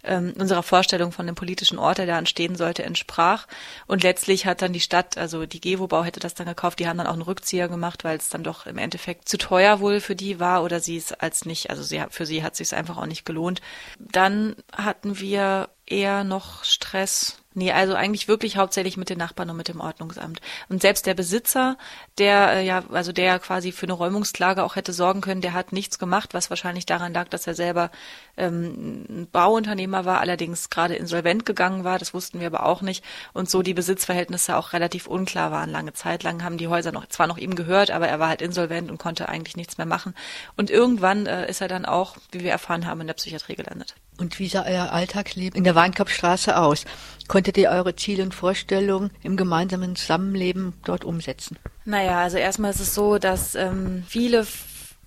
ähm, 0.03 0.33
unserer 0.39 0.63
Vorstellung 0.63 1.11
von 1.11 1.27
dem 1.27 1.35
politischen 1.35 1.77
Ort, 1.77 1.99
der 1.99 2.07
da 2.07 2.17
entstehen 2.17 2.55
sollte, 2.55 2.83
entsprach. 2.83 3.47
Und 3.85 4.01
letztlich 4.01 4.47
hat 4.47 4.63
dann 4.63 4.73
die 4.73 4.79
Stadt, 4.79 5.17
also 5.19 5.45
die 5.45 5.61
Gewobau 5.61 6.03
hätte 6.03 6.19
das 6.19 6.33
dann 6.33 6.47
gekauft, 6.47 6.79
die 6.79 6.87
haben 6.87 6.97
dann 6.97 7.07
auch 7.07 7.13
einen 7.13 7.21
Rückzieher 7.21 7.67
gemacht, 7.69 8.03
weil 8.03 8.17
es 8.17 8.29
dann 8.29 8.40
doch 8.43 8.65
im 8.65 8.77
Endeffekt 8.77 9.27
zu 9.27 9.37
teuer 9.37 9.79
wohl 9.79 9.99
für 9.99 10.15
die 10.15 10.39
war 10.39 10.63
oder 10.63 10.79
sie 10.79 10.97
es 10.97 11.13
als 11.13 11.45
nicht, 11.45 11.69
also 11.69 11.83
sie, 11.83 12.03
für 12.09 12.25
sie 12.25 12.43
hat 12.43 12.55
sich 12.55 12.73
einfach 12.73 12.97
auch 12.97 13.05
nicht 13.05 13.25
gelohnt. 13.25 13.61
Dann 13.99 14.55
hatten 14.71 15.19
wir 15.19 15.69
eher 15.85 16.23
noch 16.23 16.63
Stress 16.63 17.40
Nee, 17.53 17.73
also 17.73 17.95
eigentlich 17.95 18.29
wirklich 18.29 18.55
hauptsächlich 18.55 18.95
mit 18.95 19.09
den 19.09 19.17
Nachbarn 19.17 19.49
und 19.49 19.57
mit 19.57 19.67
dem 19.67 19.81
Ordnungsamt. 19.81 20.39
Und 20.69 20.81
selbst 20.81 21.05
der 21.05 21.15
Besitzer, 21.15 21.77
der 22.17 22.53
äh, 22.53 22.65
ja, 22.65 22.83
also 22.91 23.11
der 23.11 23.39
quasi 23.39 23.73
für 23.73 23.85
eine 23.85 23.93
Räumungsklage 23.93 24.63
auch 24.63 24.77
hätte 24.77 24.93
sorgen 24.93 25.19
können, 25.19 25.41
der 25.41 25.51
hat 25.51 25.73
nichts 25.73 25.99
gemacht, 25.99 26.33
was 26.33 26.49
wahrscheinlich 26.49 26.85
daran 26.85 27.13
lag, 27.13 27.27
dass 27.27 27.47
er 27.47 27.53
selber 27.53 27.91
ähm, 28.37 29.05
ein 29.09 29.27
Bauunternehmer 29.29 30.05
war, 30.05 30.21
allerdings 30.21 30.69
gerade 30.69 30.95
insolvent 30.95 31.45
gegangen 31.45 31.83
war, 31.83 31.99
das 31.99 32.13
wussten 32.13 32.39
wir 32.39 32.47
aber 32.47 32.65
auch 32.65 32.81
nicht. 32.81 33.03
Und 33.33 33.49
so 33.49 33.61
die 33.61 33.73
Besitzverhältnisse 33.73 34.55
auch 34.55 34.71
relativ 34.71 35.07
unklar 35.07 35.51
waren. 35.51 35.69
Lange 35.69 35.91
Zeit 35.91 36.23
lang 36.23 36.45
haben 36.45 36.57
die 36.57 36.69
Häuser 36.69 36.93
noch 36.93 37.07
zwar 37.07 37.27
noch 37.27 37.37
ihm 37.37 37.55
gehört, 37.55 37.91
aber 37.91 38.07
er 38.07 38.19
war 38.19 38.29
halt 38.29 38.41
insolvent 38.41 38.89
und 38.89 38.97
konnte 38.97 39.27
eigentlich 39.27 39.57
nichts 39.57 39.77
mehr 39.77 39.87
machen. 39.87 40.15
Und 40.55 40.69
irgendwann 40.69 41.25
äh, 41.25 41.49
ist 41.49 41.59
er 41.59 41.67
dann 41.67 41.85
auch, 41.85 42.15
wie 42.31 42.45
wir 42.45 42.51
erfahren 42.51 42.87
haben, 42.87 43.01
in 43.01 43.07
der 43.07 43.13
Psychiatrie 43.15 43.55
gelandet. 43.55 43.95
Und 44.21 44.37
wie 44.37 44.47
sah 44.47 44.63
euer 44.65 44.91
Alltagsleben 44.91 45.57
in 45.57 45.63
der 45.63 45.73
Weinkopfstraße 45.73 46.55
aus? 46.55 46.85
Konntet 47.27 47.57
ihr 47.57 47.71
eure 47.71 47.95
Ziele 47.95 48.21
und 48.21 48.35
Vorstellungen 48.35 49.09
im 49.23 49.35
gemeinsamen 49.35 49.95
Zusammenleben 49.95 50.73
dort 50.85 51.03
umsetzen? 51.03 51.57
Naja, 51.85 52.21
also 52.21 52.37
erstmal 52.37 52.69
ist 52.69 52.81
es 52.81 52.93
so, 52.93 53.17
dass 53.17 53.55
ähm, 53.55 54.03
viele 54.07 54.45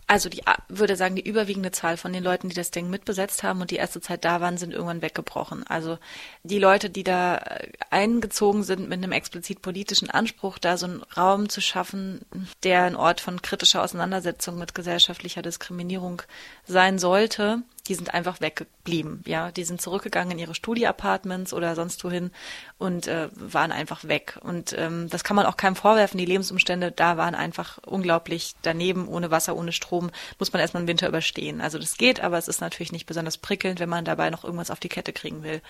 also 0.06 0.28
die 0.28 0.42
würde 0.68 0.96
sagen, 0.96 1.16
die 1.16 1.26
überwiegende 1.26 1.70
Zahl 1.70 1.96
von 1.96 2.12
den 2.12 2.22
Leuten, 2.22 2.48
die 2.48 2.54
das 2.54 2.70
Ding 2.70 2.90
mitbesetzt 2.90 3.42
haben 3.42 3.60
und 3.62 3.70
die 3.70 3.76
erste 3.76 4.00
Zeit 4.00 4.24
da 4.24 4.40
waren, 4.40 4.58
sind 4.58 4.72
irgendwann 4.72 5.00
weggebrochen. 5.00 5.64
Also 5.66 5.98
die 6.42 6.58
Leute, 6.58 6.90
die 6.90 7.04
da 7.04 7.36
äh, 7.36 7.68
eingezogen 7.90 8.64
sind 8.64 8.88
mit 8.88 8.98
einem 8.98 9.12
explizit 9.12 9.62
politischen 9.62 10.10
Anspruch, 10.10 10.58
da 10.58 10.76
so 10.76 10.86
einen 10.86 11.02
Raum 11.16 11.48
zu 11.48 11.60
schaffen, 11.60 12.20
der 12.64 12.82
ein 12.82 12.96
Ort 12.96 13.20
von 13.20 13.40
kritischer 13.40 13.82
Auseinandersetzung 13.82 14.58
mit 14.58 14.74
gesellschaftlicher 14.74 15.40
Diskriminierung 15.40 16.20
sein 16.66 16.98
sollte, 16.98 17.62
die 17.88 17.94
sind 17.94 18.14
einfach 18.14 18.40
weggeblieben. 18.40 19.22
Ja, 19.26 19.50
die 19.52 19.64
sind 19.64 19.80
zurückgegangen 19.80 20.32
in 20.32 20.38
ihre 20.38 20.54
Studieapartments 20.54 21.52
oder 21.52 21.74
sonst 21.74 22.02
wohin 22.04 22.30
und 22.78 23.06
äh, 23.06 23.28
waren 23.34 23.72
einfach 23.72 24.04
weg. 24.04 24.38
Und 24.42 24.74
ähm, 24.78 25.08
das 25.10 25.22
kann 25.22 25.36
man 25.36 25.44
auch 25.44 25.56
keinem 25.56 25.76
vorwerfen. 25.76 26.18
Die 26.18 26.24
Lebensumstände 26.24 26.92
da 26.92 27.16
waren 27.16 27.34
einfach 27.34 27.78
unglaublich 27.84 28.54
daneben, 28.62 29.06
ohne 29.06 29.30
Wasser, 29.30 29.54
ohne 29.54 29.72
Strom, 29.72 30.10
muss 30.38 30.52
man 30.52 30.60
erstmal 30.60 30.80
einen 30.80 30.88
Winter 30.88 31.08
überstehen. 31.08 31.60
Also 31.60 31.78
das 31.78 31.98
geht, 31.98 32.20
aber 32.20 32.38
es 32.38 32.48
ist 32.48 32.60
natürlich 32.60 32.92
nicht 32.92 33.06
besonders 33.06 33.36
prickelnd, 33.36 33.80
wenn 33.80 33.88
man 33.88 34.04
dabei 34.04 34.30
noch 34.30 34.44
irgendwas 34.44 34.70
auf 34.70 34.80
die 34.80 34.88
Kette 34.88 35.12
kriegen 35.12 35.42
will. 35.42 35.60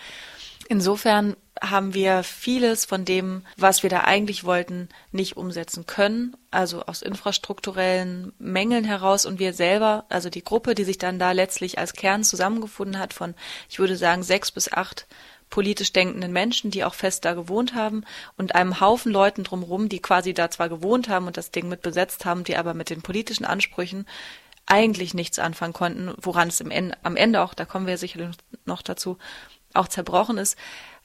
Insofern 0.68 1.36
haben 1.60 1.94
wir 1.94 2.22
vieles 2.22 2.84
von 2.84 3.04
dem, 3.04 3.44
was 3.56 3.82
wir 3.82 3.90
da 3.90 4.00
eigentlich 4.00 4.44
wollten, 4.44 4.88
nicht 5.12 5.36
umsetzen 5.36 5.86
können. 5.86 6.36
Also 6.50 6.82
aus 6.82 7.02
infrastrukturellen 7.02 8.32
Mängeln 8.38 8.84
heraus 8.84 9.24
und 9.24 9.38
wir 9.38 9.52
selber, 9.52 10.04
also 10.08 10.30
die 10.30 10.44
Gruppe, 10.44 10.74
die 10.74 10.84
sich 10.84 10.98
dann 10.98 11.18
da 11.18 11.32
letztlich 11.32 11.78
als 11.78 11.92
Kern 11.92 12.24
zusammengefunden 12.24 12.98
hat 12.98 13.12
von, 13.12 13.34
ich 13.68 13.78
würde 13.78 13.96
sagen, 13.96 14.22
sechs 14.22 14.50
bis 14.50 14.72
acht 14.72 15.06
politisch 15.50 15.92
denkenden 15.92 16.32
Menschen, 16.32 16.70
die 16.70 16.84
auch 16.84 16.94
fest 16.94 17.24
da 17.24 17.34
gewohnt 17.34 17.74
haben 17.74 18.04
und 18.36 18.56
einem 18.56 18.80
Haufen 18.80 19.12
Leuten 19.12 19.44
drumherum, 19.44 19.88
die 19.88 20.00
quasi 20.00 20.34
da 20.34 20.50
zwar 20.50 20.68
gewohnt 20.68 21.08
haben 21.08 21.26
und 21.26 21.36
das 21.36 21.52
Ding 21.52 21.68
mit 21.68 21.82
besetzt 21.82 22.24
haben, 22.24 22.42
die 22.42 22.56
aber 22.56 22.74
mit 22.74 22.90
den 22.90 23.02
politischen 23.02 23.44
Ansprüchen 23.44 24.06
eigentlich 24.66 25.14
nichts 25.14 25.38
anfangen 25.38 25.72
konnten, 25.72 26.12
woran 26.20 26.48
es 26.48 26.60
im 26.60 26.70
Ende, 26.70 26.96
am 27.02 27.16
Ende 27.16 27.42
auch, 27.42 27.54
da 27.54 27.64
kommen 27.64 27.86
wir 27.86 27.98
sicherlich 27.98 28.34
noch 28.64 28.82
dazu, 28.82 29.18
auch 29.74 29.88
zerbrochen 29.88 30.38
ist. 30.38 30.56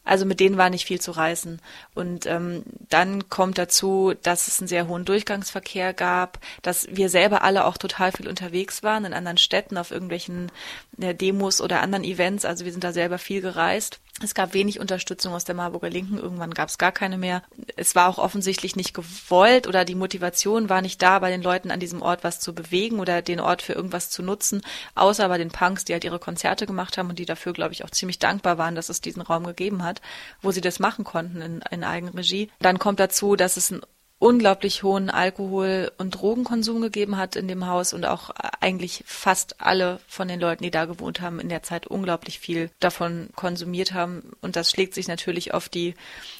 Also 0.06 0.26
mit 0.26 0.40
denen 0.40 0.58
war 0.58 0.72
nicht 0.72 0.86
viel 0.86 1.00
zu 1.00 1.12
reißen. 1.12 1.62
Und 1.94 2.26
ähm, 2.26 2.64
dann 2.90 3.30
kommt 3.30 3.58
dazu, 3.58 4.14
dass 4.24 4.48
es 4.48 4.60
einen 4.60 4.68
sehr 4.68 4.88
hohen 4.88 5.06
Durchgangsverkehr 5.06 5.94
gab, 5.94 6.40
dass 6.64 6.88
wir 6.90 7.10
selber 7.10 7.44
alle 7.44 7.66
auch 7.66 7.78
total 7.78 8.12
viel 8.12 8.28
unterwegs 8.28 8.82
waren 8.82 9.06
in 9.06 9.14
anderen 9.14 9.38
Städten, 9.38 9.78
auf 9.78 9.92
irgendwelchen 9.92 10.52
äh, 11.00 11.14
Demos 11.14 11.62
oder 11.62 11.82
anderen 11.82 12.04
Events. 12.04 12.44
Also 12.44 12.66
wir 12.66 12.72
sind 12.72 12.84
da 12.84 12.92
selber 12.92 13.20
viel 13.20 13.42
gereist. 13.42 14.00
Es 14.24 14.34
gab 14.34 14.54
wenig 14.54 14.80
Unterstützung 14.80 15.34
aus 15.34 15.46
der 15.46 15.56
Marburger 15.56 15.90
Linken, 15.90 16.18
irgendwann 16.18 16.54
gab 16.54 16.70
es 16.70 16.78
gar 16.78 16.92
keine 16.92 17.18
mehr. 17.18 17.44
Es 17.80 17.96
war 17.96 18.10
auch 18.10 18.18
offensichtlich 18.18 18.76
nicht 18.76 18.94
gewollt 18.94 19.68
oder 19.68 19.86
die 19.86 19.96
Motivation 19.96 20.70
war 20.70 20.82
nicht 20.82 21.02
da, 21.02 21.20
bei 21.20 21.30
den 21.30 21.42
Leuten 21.42 21.72
an 21.72 21.80
diesem 21.80 22.02
Ort 22.02 22.24
was 22.24 22.40
zu 22.40 22.54
bewegen 22.54 23.00
oder 23.00 23.22
den 23.22 23.40
Ort 23.40 23.62
für 23.62 23.74
irgendwas 23.74 24.10
zu 24.10 24.22
nutzen, 24.22 24.62
außer 24.96 25.28
bei 25.30 25.38
den 25.38 25.50
Punks, 25.50 25.86
die 25.86 25.94
halt 25.94 26.04
ihre 26.04 26.20
Konzerte 26.20 26.66
gemacht 26.66 26.98
haben 26.98 27.10
und 27.10 27.20
die 27.20 27.26
dafür, 27.26 27.54
glaube 27.54 27.74
ich, 27.74 27.84
auch 27.84 27.90
ziemlich 27.90 28.20
dankbar 28.20 28.58
waren, 28.58 28.76
dass 28.76 28.90
es 28.90 29.02
diesen 29.02 29.22
Raum 29.22 29.46
gegeben 29.46 29.84
hat, 29.84 30.02
wo 30.42 30.52
sie 30.52 30.62
das 30.62 30.80
machen 30.80 31.06
konnten 31.06 31.42
in, 31.42 31.62
in 31.72 31.84
Eigenregie. 31.84 32.52
Dann 32.60 32.80
kommt 32.80 33.00
dazu, 33.00 33.36
dass 33.36 33.58
es 33.58 33.72
ein 33.72 33.82
unglaublich 34.20 34.84
hohen 34.84 35.10
Alkohol- 35.10 35.92
und 35.98 36.12
Drogenkonsum 36.12 36.82
gegeben 36.82 37.16
hat 37.16 37.38
in 37.38 37.48
dem 37.48 37.68
Haus 37.68 37.94
und 37.94 38.06
auch 38.06 38.32
eigentlich 38.60 39.04
fast 39.08 39.62
alle 39.62 40.00
von 40.08 40.28
den 40.28 40.42
Leuten, 40.42 40.64
die 40.64 40.72
da 40.72 40.86
gewohnt 40.86 41.22
haben, 41.22 41.40
in 41.40 41.48
der 41.48 41.64
Zeit 41.64 41.88
unglaublich 41.88 42.38
viel 42.38 42.70
davon 42.82 43.30
konsumiert 43.36 43.94
haben. 43.94 44.34
Und 44.42 44.58
das 44.58 44.72
schlägt 44.72 44.94
sich 44.94 45.08
natürlich 45.08 45.54
auf 45.54 45.70
die 45.70 45.96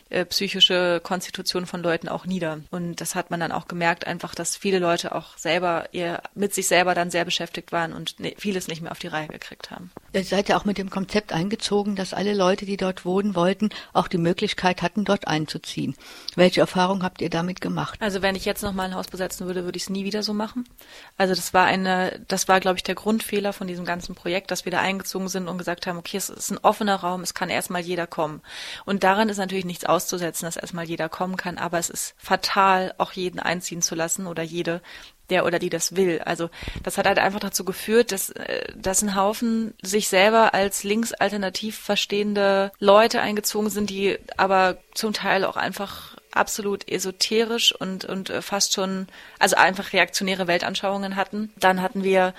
äh, 0.10 0.26
psychische 0.26 1.00
Konstitution 1.02 1.66
von 1.66 1.82
Leuten 1.82 2.10
auch 2.10 2.26
nieder. 2.26 2.60
Und 2.70 3.00
das 3.00 3.16
hat 3.16 3.32
man 3.32 3.40
dann 3.40 3.54
auch 3.54 3.68
gemerkt, 3.68 4.06
einfach, 4.06 4.36
dass 4.36 4.58
viele 4.58 4.80
Leute 4.80 5.16
auch 5.16 5.38
selber 5.38 5.86
ihr, 5.94 6.22
mit 6.36 6.54
sich 6.54 6.68
selber 6.68 6.96
dann 6.96 7.12
sehr 7.12 7.24
beschäftigt 7.24 7.72
waren 7.72 7.94
und 7.94 8.20
ne, 8.20 8.34
vieles 8.38 8.68
nicht 8.68 8.82
mehr 8.82 8.92
auf 8.92 9.00
die 9.00 9.08
Reihe 9.08 9.28
gekriegt 9.28 9.72
haben. 9.72 9.90
Ihr 10.12 10.26
seid 10.26 10.50
ja 10.50 10.58
auch 10.58 10.66
mit 10.66 10.78
dem 10.78 10.90
Konzept 10.90 11.32
eingezogen, 11.32 11.96
dass 11.96 12.14
alle 12.14 12.34
Leute, 12.34 12.66
die 12.66 12.76
dort 12.76 13.06
wohnen 13.06 13.36
wollten, 13.36 13.70
auch 13.94 14.10
die 14.10 14.18
Möglichkeit 14.18 14.82
hatten, 14.82 15.06
dort 15.06 15.28
einzuziehen. 15.28 15.96
Welche 16.36 16.60
Erfahrungen 16.60 17.04
habt 17.04 17.22
ihr 17.22 17.30
damit 17.30 17.62
gemacht? 17.62 17.69
Gemacht? 17.70 18.00
Also 18.02 18.22
wenn 18.22 18.36
ich 18.36 18.46
jetzt 18.46 18.64
noch 18.64 18.74
mal 18.74 18.84
ein 18.84 18.96
Haus 18.96 19.08
besetzen 19.08 19.48
würde, 19.48 19.64
würde 19.64 19.78
ich 19.78 19.84
es 19.84 19.90
nie 19.90 20.04
wieder 20.04 20.24
so 20.24 20.34
machen. 20.34 20.68
Also 21.18 21.34
das 21.34 21.54
war 21.54 21.66
eine, 21.66 22.22
das 22.28 22.48
war, 22.48 22.60
glaube 22.60 22.78
ich, 22.78 22.84
der 22.84 22.96
Grundfehler 22.96 23.54
von 23.54 23.68
diesem 23.68 23.86
ganzen 23.86 24.16
Projekt, 24.16 24.52
dass 24.52 24.66
wir 24.66 24.72
da 24.72 24.80
eingezogen 24.80 25.30
sind 25.30 25.48
und 25.48 25.58
gesagt 25.58 25.88
haben, 25.88 25.98
okay, 25.98 26.18
es 26.18 26.30
ist 26.30 26.52
ein 26.52 26.58
offener 26.58 26.98
Raum, 26.98 27.22
es 27.22 27.34
kann 27.34 27.50
erstmal 27.50 27.82
jeder 27.82 28.08
kommen. 28.08 28.42
Und 28.86 29.04
daran 29.04 29.30
ist 29.30 29.38
natürlich 29.38 29.66
nichts 29.66 29.86
auszusetzen, 29.86 30.46
dass 30.46 30.58
erstmal 30.58 30.86
jeder 30.86 31.10
kommen 31.10 31.38
kann, 31.38 31.58
aber 31.58 31.80
es 31.80 31.90
ist 31.90 32.16
fatal, 32.18 32.94
auch 32.98 33.14
jeden 33.14 33.40
einziehen 33.40 33.82
zu 33.82 33.96
lassen 33.96 34.28
oder 34.28 34.44
jede, 34.44 34.82
der 35.30 35.46
oder 35.46 35.60
die 35.60 35.70
das 35.70 35.96
will. 35.96 36.22
Also 36.26 36.50
das 36.84 36.98
hat 36.98 37.08
halt 37.08 37.20
einfach 37.20 37.40
dazu 37.40 37.64
geführt, 37.64 38.12
dass, 38.12 38.32
äh, 38.32 38.74
dass 38.76 39.02
ein 39.02 39.16
Haufen 39.16 39.74
sich 39.82 40.08
selber 40.08 40.54
als 40.54 40.84
linksalternativ 40.84 41.78
verstehende 41.78 42.72
Leute 42.80 43.22
eingezogen 43.22 43.70
sind, 43.70 43.90
die 43.90 44.18
aber 44.38 44.78
zum 44.94 45.14
Teil 45.14 45.46
auch 45.46 45.58
einfach 45.58 46.18
absolut 46.32 46.88
esoterisch 46.88 47.74
und, 47.74 48.06
und 48.06 48.30
äh, 48.30 48.42
fast 48.42 48.74
schon, 48.74 49.08
also 49.40 49.56
einfach 49.56 49.94
reaktionäre 49.94 50.48
Weltanschauungen 50.48 51.16
hatten. 51.16 51.52
Dann 51.58 51.82
hatten 51.82 52.04
wir 52.04 52.34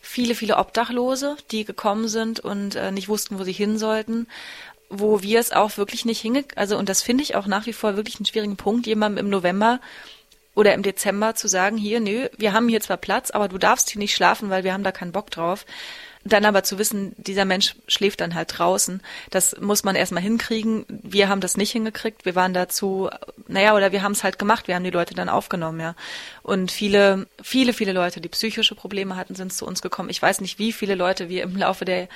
viele, 0.00 0.34
viele 0.34 0.58
Obdachlose, 0.58 1.36
die 1.50 1.64
gekommen 1.64 2.08
sind 2.08 2.40
und 2.40 2.74
äh, 2.74 2.90
nicht 2.92 3.08
wussten, 3.08 3.38
wo 3.38 3.44
sie 3.44 3.52
hin 3.52 3.78
sollten 3.78 4.26
wo 4.90 5.22
wir 5.22 5.40
es 5.40 5.52
auch 5.52 5.76
wirklich 5.76 6.04
nicht 6.04 6.20
hinge, 6.20 6.44
also 6.56 6.76
und 6.76 6.88
das 6.88 7.02
finde 7.02 7.22
ich 7.22 7.34
auch 7.36 7.46
nach 7.46 7.66
wie 7.66 7.72
vor 7.72 7.96
wirklich 7.96 8.16
einen 8.16 8.26
schwierigen 8.26 8.56
Punkt, 8.56 8.86
jemandem 8.86 9.24
im 9.24 9.30
November 9.30 9.80
oder 10.54 10.74
im 10.74 10.82
Dezember 10.82 11.34
zu 11.34 11.48
sagen, 11.48 11.76
hier, 11.76 12.00
nö, 12.00 12.28
wir 12.36 12.52
haben 12.52 12.68
hier 12.68 12.80
zwar 12.80 12.96
Platz, 12.96 13.30
aber 13.30 13.48
du 13.48 13.58
darfst 13.58 13.90
hier 13.90 13.98
nicht 13.98 14.14
schlafen, 14.14 14.50
weil 14.50 14.64
wir 14.64 14.72
haben 14.72 14.84
da 14.84 14.92
keinen 14.92 15.12
Bock 15.12 15.30
drauf. 15.30 15.66
Dann 16.26 16.46
aber 16.46 16.62
zu 16.62 16.78
wissen, 16.78 17.14
dieser 17.18 17.44
Mensch 17.44 17.76
schläft 17.86 18.20
dann 18.20 18.34
halt 18.34 18.58
draußen, 18.58 19.02
das 19.30 19.60
muss 19.60 19.84
man 19.84 19.94
erstmal 19.94 20.22
hinkriegen. 20.22 20.86
Wir 20.88 21.28
haben 21.28 21.42
das 21.42 21.58
nicht 21.58 21.72
hingekriegt. 21.72 22.24
Wir 22.24 22.34
waren 22.34 22.54
dazu, 22.54 23.10
naja, 23.46 23.74
oder 23.74 23.92
wir 23.92 24.02
haben 24.02 24.12
es 24.12 24.24
halt 24.24 24.38
gemacht. 24.38 24.66
Wir 24.66 24.74
haben 24.74 24.84
die 24.84 24.90
Leute 24.90 25.14
dann 25.14 25.28
aufgenommen, 25.28 25.80
ja. 25.80 25.94
Und 26.42 26.72
viele, 26.72 27.26
viele, 27.42 27.74
viele 27.74 27.92
Leute, 27.92 28.22
die 28.22 28.30
psychische 28.30 28.74
Probleme 28.74 29.16
hatten, 29.16 29.34
sind 29.34 29.52
zu 29.52 29.66
uns 29.66 29.82
gekommen. 29.82 30.08
Ich 30.08 30.22
weiß 30.22 30.40
nicht, 30.40 30.58
wie 30.58 30.72
viele 30.72 30.94
Leute 30.94 31.28
wir 31.28 31.42
im 31.42 31.56
Laufe 31.56 31.84
der 31.84 32.08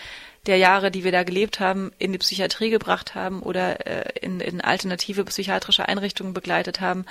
der 0.47 0.57
Jahre, 0.57 0.91
die 0.91 1.05
wir 1.05 1.13
da 1.13 1.25
gelebt 1.25 1.61
haben, 1.61 1.93
in 1.99 2.13
die 2.13 2.19
Psychiatrie 2.19 2.71
gebracht 2.71 3.15
haben 3.15 3.43
oder 3.43 3.87
äh, 3.87 4.19
in, 4.21 4.41
in 4.41 4.61
alternative 4.61 5.25
psychiatrische 5.25 5.89
Einrichtungen 5.89 6.33
begleitet 6.33 6.81
haben. 6.81 7.05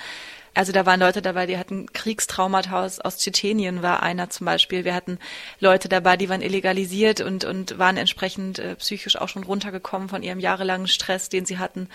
Also 0.54 0.72
da 0.72 0.86
waren 0.86 0.98
Leute 0.98 1.22
dabei, 1.22 1.46
die 1.46 1.58
hatten 1.58 1.92
Kriegstraumata 1.92 2.84
aus, 2.84 2.98
aus 2.98 3.18
Tschetschenien, 3.18 3.82
war 3.82 4.02
einer 4.02 4.28
zum 4.30 4.44
Beispiel. 4.46 4.84
Wir 4.84 4.94
hatten 4.94 5.18
Leute 5.60 5.88
dabei, 5.88 6.16
die 6.16 6.28
waren 6.28 6.42
illegalisiert 6.42 7.20
und, 7.20 7.44
und 7.44 7.78
waren 7.78 7.96
entsprechend 7.96 8.58
äh, 8.58 8.74
psychisch 8.76 9.16
auch 9.16 9.28
schon 9.28 9.44
runtergekommen 9.44 10.08
von 10.08 10.22
ihrem 10.22 10.40
jahrelangen 10.40 10.88
Stress, 10.88 11.28
den 11.28 11.46
sie 11.46 11.58
hatten. 11.58 11.88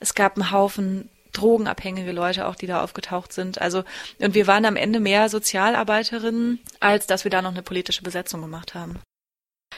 Es 0.00 0.14
gab 0.14 0.36
einen 0.36 0.50
Haufen 0.50 1.08
drogenabhängige 1.32 2.12
Leute 2.12 2.46
auch, 2.46 2.54
die 2.54 2.66
da 2.66 2.82
aufgetaucht 2.82 3.32
sind. 3.32 3.60
Also, 3.60 3.84
und 4.18 4.34
wir 4.34 4.46
waren 4.46 4.64
am 4.64 4.76
Ende 4.76 5.00
mehr 5.00 5.28
Sozialarbeiterinnen, 5.28 6.60
als 6.80 7.06
dass 7.06 7.24
wir 7.24 7.30
da 7.30 7.42
noch 7.42 7.52
eine 7.52 7.62
politische 7.62 8.02
Besetzung 8.02 8.40
gemacht 8.40 8.74
haben. 8.74 9.00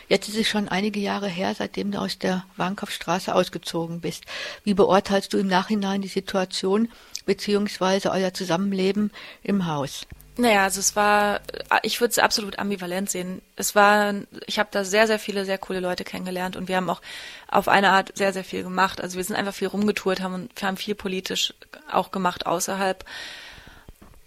Jetzt 0.09 0.29
ist 0.29 0.37
es 0.37 0.49
schon 0.49 0.69
einige 0.69 1.01
Jahre 1.01 1.29
her, 1.29 1.55
seitdem 1.57 1.91
du 1.91 1.99
aus 1.99 2.19
der 2.19 2.45
Wankopfstraße 2.57 3.35
ausgezogen 3.35 4.01
bist. 4.01 4.25
Wie 4.65 4.75
beurteilst 4.75 5.33
du 5.33 5.39
im 5.39 5.49
Nachhinein 5.49 6.03
die 6.03 6.09
Situation 6.09 6.89
beziehungsweise 7.25 8.11
euer 8.11 8.33
Zusammenleben 8.33 9.11
im 9.43 9.67
Haus? 9.67 10.07
Naja, 10.39 10.65
also 10.65 10.81
es 10.81 10.95
war, 10.95 11.41
ich 11.83 12.01
würde 12.01 12.11
es 12.11 12.19
absolut 12.19 12.59
ambivalent 12.59 13.09
sehen. 13.09 13.41
Es 13.57 13.75
war, 13.75 14.15
ich 14.47 14.59
habe 14.59 14.69
da 14.71 14.85
sehr, 14.85 15.07
sehr 15.07 15.19
viele 15.19 15.47
sehr 15.47 15.57
coole 15.57 15.81
Leute 15.81 16.05
kennengelernt 16.05 16.57
und 16.57 16.69
wir 16.69 16.77
haben 16.77 16.91
auch 16.91 17.01
auf 17.49 17.69
eine 17.69 17.91
Art 17.91 18.13
sehr, 18.17 18.35
sehr 18.35 18.45
viel 18.45 18.63
gemacht. 18.63 19.01
Also 19.01 19.17
wir 19.17 19.25
sind 19.25 19.37
einfach 19.37 19.55
viel 19.55 19.69
rumgetourt, 19.69 20.21
haben 20.21 20.51
wir 20.55 20.69
haben 20.69 20.77
viel 20.77 20.95
politisch 20.95 21.55
auch 21.91 22.11
gemacht 22.11 22.45
außerhalb. 22.45 23.05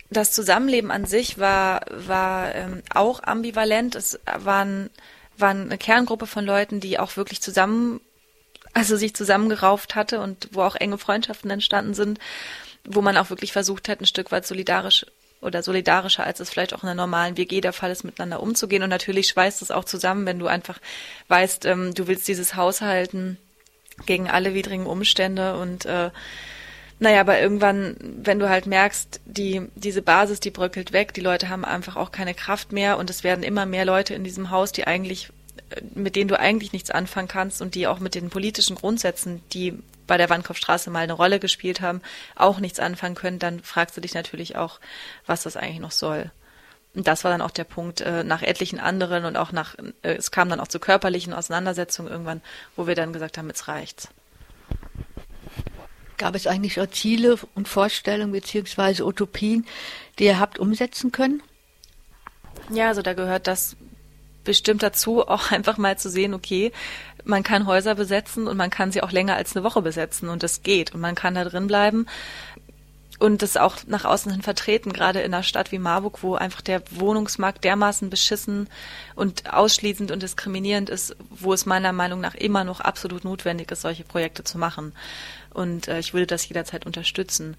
Das 0.09 0.31
Zusammenleben 0.31 0.89
an 0.89 1.05
sich 1.05 1.38
war, 1.38 1.81
war 1.91 2.55
ähm, 2.55 2.81
auch 2.91 3.21
ambivalent. 3.21 3.93
Es 3.93 4.19
waren 4.25 4.89
waren 5.39 5.63
eine 5.63 5.77
Kerngruppe 5.77 6.27
von 6.27 6.46
Leuten, 6.46 6.79
die 6.79 7.00
auch 7.00 7.17
wirklich 7.17 7.41
zusammen, 7.41 8.01
also 8.74 8.96
sich 8.96 9.13
zusammengerauft 9.13 9.96
hatte 9.96 10.19
und 10.22 10.50
wo 10.51 10.62
auch 10.62 10.75
enge 10.75 10.98
Freundschaften 10.98 11.50
entstanden 11.50 11.93
sind, 11.93 12.19
wo 12.86 13.01
man 13.01 13.17
auch 13.17 13.29
wirklich 13.29 13.51
versucht 13.51 13.89
hat, 13.89 14.01
ein 14.01 14.05
Stück 14.05 14.31
weit 14.31 14.46
solidarisch 14.46 15.05
oder 15.41 15.63
solidarischer, 15.63 16.25
als 16.25 16.39
es 16.39 16.50
vielleicht 16.50 16.74
auch 16.74 16.84
in 16.84 16.89
einer 16.89 17.01
normalen 17.01 17.38
WG 17.38 17.62
der 17.62 17.74
Fall 17.74 17.91
ist, 17.91 18.03
miteinander 18.03 18.41
umzugehen. 18.41 18.84
Und 18.84 18.89
natürlich 18.89 19.29
schweißt 19.29 19.62
es 19.62 19.72
auch 19.72 19.86
zusammen, 19.86 20.25
wenn 20.25 20.39
du 20.39 20.48
einfach 20.48 20.79
weißt, 21.29 21.65
ähm, 21.65 21.93
du 21.93 22.08
willst 22.08 22.27
dieses 22.27 22.55
Haus 22.55 22.81
halten 22.81 23.38
gegen 24.05 24.29
alle 24.29 24.53
widrigen 24.53 24.86
Umstände 24.86 25.58
und 25.58 25.86
äh, 25.86 26.12
naja, 27.00 27.22
aber 27.22 27.39
irgendwann, 27.39 27.96
wenn 28.00 28.39
du 28.39 28.50
halt 28.50 28.65
merkst, 28.65 29.22
die, 29.25 29.62
diese 29.75 30.01
Basis, 30.01 30.41
die 30.41 30.51
bröckelt 30.51 30.91
weg, 30.91 31.13
die 31.13 31.22
Leute 31.22 31.48
haben 31.48 31.63
einfach 31.63 31.96
auch 31.96 32.12
keine 32.12 32.34
Kraft 32.34 32.74
mehr 32.74 32.98
und 32.98 33.10
es 33.10 33.24
werden 33.24 33.44
immer 33.44 33.65
mehr 33.65 33.86
Leute 33.86 34.13
in 34.13 34.25
diesem 34.25 34.50
Haus, 34.50 34.74
die 34.74 34.86
eigentlich, 34.86 35.29
äh, 35.70 35.82
mit 35.96 36.18
denen 36.18 36.27
du 36.27 36.38
eigentlich 36.38 36.74
nichts 36.74 36.91
anfangen 36.91 37.29
kannst 37.29 37.62
und 37.62 37.74
die 37.75 37.88
auch 37.88 38.00
mit 38.00 38.15
den 38.15 38.29
politischen 38.29 38.75
Grundsätzen, 38.75 39.41
die 39.53 39.79
bei 40.08 40.18
der 40.18 40.29
Wandkopfstraße 40.29 40.89
mal 40.89 41.00
eine 41.00 41.13
Rolle 41.13 41.39
gespielt 41.39 41.79
haben, 41.79 42.01
auch 42.36 42.60
nichts 42.60 42.79
anfangen 42.79 43.15
können, 43.15 43.39
dann 43.39 43.62
fragst 43.62 43.96
du 43.96 44.01
dich 44.01 44.13
natürlich 44.13 44.58
auch, 44.58 44.82
was 45.25 45.44
das 45.44 45.56
eigentlich 45.56 45.79
noch 45.79 45.91
soll. 45.91 46.32
Und 46.96 47.08
das 47.08 47.24
war 47.24 47.32
dann 47.32 47.41
auch 47.41 47.51
der 47.51 47.63
Punkt 47.63 48.01
äh, 48.01 48.25
nach 48.25 48.41
etlichen 48.41 48.79
anderen 48.79 49.24
und 49.24 49.38
auch 49.38 49.53
nach, 49.53 49.75
äh, 50.01 50.15
es 50.15 50.32
kam 50.32 50.50
dann 50.50 50.60
auch 50.60 50.68
zu 50.68 50.79
körperlichen 50.79 51.34
Auseinandersetzungen 51.34 52.12
irgendwann, 52.12 52.41
wo 52.75 52.88
wir 52.88 52.96
dann 52.96 53.13
gesagt 53.13 53.38
haben, 53.38 53.48
jetzt 53.48 53.70
reicht's. 53.70 54.10
Gab 56.20 56.36
es 56.36 56.46
eigentlich 56.46 56.80
auch 56.80 56.90
Ziele 56.92 57.38
und 57.56 57.68
Vorstellungen 57.68 58.34
beziehungsweise 58.34 59.06
Utopien, 59.06 59.66
die 60.20 60.26
ihr 60.26 60.40
habt 60.40 60.60
umsetzen 60.60 61.12
können? 61.12 61.42
Ja, 62.70 62.90
also 62.90 63.02
da 63.02 63.14
gehört 63.14 63.48
das 63.48 63.78
bestimmt 64.44 64.84
dazu, 64.84 65.28
auch 65.28 65.52
einfach 65.52 65.78
mal 65.78 65.98
zu 65.98 66.10
sehen, 66.10 66.34
okay, 66.36 66.72
man 67.24 67.44
kann 67.44 67.68
Häuser 67.68 67.96
besetzen 67.96 68.48
und 68.48 68.58
man 68.58 68.70
kann 68.70 68.92
sie 68.92 69.02
auch 69.02 69.12
länger 69.12 69.36
als 69.36 69.56
eine 69.56 69.64
Woche 69.64 69.82
besetzen 69.82 70.30
und 70.30 70.44
das 70.44 70.62
geht 70.62 70.94
und 70.94 71.00
man 71.02 71.16
kann 71.16 71.36
da 71.36 71.44
drin 71.46 71.68
bleiben 71.68 72.06
und 73.20 73.42
das 73.42 73.58
auch 73.58 73.78
nach 73.86 74.06
außen 74.06 74.32
hin 74.32 74.42
vertreten, 74.42 74.94
gerade 74.94 75.20
in 75.20 75.34
einer 75.34 75.44
Stadt 75.44 75.72
wie 75.74 75.78
Marburg, 75.78 76.24
wo 76.24 76.36
einfach 76.36 76.62
der 76.62 76.82
Wohnungsmarkt 76.92 77.64
dermaßen 77.66 78.10
beschissen 78.10 78.70
und 79.16 79.54
ausschließend 79.54 80.12
und 80.12 80.24
diskriminierend 80.24 80.90
ist, 80.90 81.16
wo 81.30 81.54
es 81.54 81.66
meiner 81.66 81.92
Meinung 81.92 82.22
nach 82.22 82.36
immer 82.36 82.64
noch 82.64 82.80
absolut 82.80 83.26
notwendig 83.26 83.70
ist, 83.72 83.82
solche 83.82 84.06
Projekte 84.06 84.46
zu 84.46 84.58
machen. 84.58 84.94
Und 85.54 85.90
äh, 85.90 86.00
ich 86.00 86.14
würde 86.14 86.28
das 86.28 86.48
jederzeit 86.48 86.86
unterstützen. 86.86 87.58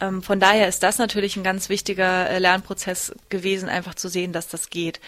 Ähm, 0.00 0.22
von 0.22 0.40
daher 0.40 0.68
ist 0.68 0.82
das 0.82 0.98
natürlich 0.98 1.36
ein 1.36 1.44
ganz 1.44 1.68
wichtiger 1.68 2.28
äh, 2.30 2.38
Lernprozess 2.38 3.12
gewesen, 3.28 3.68
einfach 3.68 3.94
zu 3.94 4.08
sehen, 4.08 4.32
dass 4.32 4.48
das 4.48 4.70
geht. 4.70 5.00